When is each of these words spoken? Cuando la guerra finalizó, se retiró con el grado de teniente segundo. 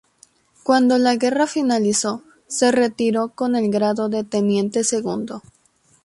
Cuando 0.63 0.97
la 0.97 1.15
guerra 1.15 1.45
finalizó, 1.45 2.23
se 2.47 2.71
retiró 2.71 3.29
con 3.35 3.55
el 3.55 3.69
grado 3.69 4.09
de 4.09 4.23
teniente 4.23 4.83
segundo. 4.83 5.43